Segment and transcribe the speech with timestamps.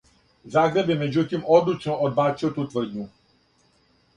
[0.53, 3.07] Загреб је међутим одлучно одбацио ту тврдњу.